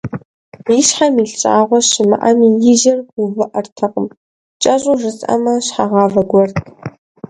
И 0.77 0.81
щхьэм 0.87 1.15
илъ 1.23 1.35
щӀагъуэ 1.39 1.79
щымыӀэми, 1.89 2.49
и 2.71 2.75
жьэр 2.79 2.99
увыӀэртэкъым, 3.21 4.07
кӀэщӀу 4.61 4.97
жысӀэмэ, 4.99 5.53
щхьэгъавэ 5.65 6.21
гуэрт. 6.29 6.57